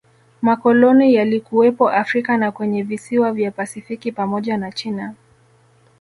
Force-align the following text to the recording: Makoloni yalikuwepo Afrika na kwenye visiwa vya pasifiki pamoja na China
Makoloni 0.41 1.13
yalikuwepo 1.13 1.89
Afrika 1.89 2.37
na 2.37 2.51
kwenye 2.51 2.83
visiwa 2.83 3.31
vya 3.31 3.51
pasifiki 3.51 4.11
pamoja 4.11 4.57
na 4.57 4.71
China 4.71 5.13